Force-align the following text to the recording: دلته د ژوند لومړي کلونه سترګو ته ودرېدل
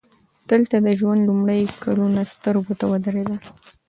دلته 0.49 0.75
د 0.85 0.87
ژوند 0.99 1.21
لومړي 1.29 1.61
کلونه 1.83 2.21
سترګو 2.33 2.73
ته 2.79 2.85
ودرېدل 2.91 3.39